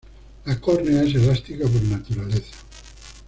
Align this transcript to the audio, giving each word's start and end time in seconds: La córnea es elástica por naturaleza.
La 0.45 0.59
córnea 0.59 1.03
es 1.03 1.13
elástica 1.13 1.67
por 1.67 1.83
naturaleza. 1.83 2.55